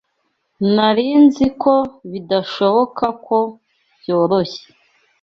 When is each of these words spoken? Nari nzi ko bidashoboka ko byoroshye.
Nari 0.75 1.07
nzi 1.25 1.45
ko 1.61 1.73
bidashoboka 2.11 3.05
ko 3.25 3.37
byoroshye. 3.99 4.63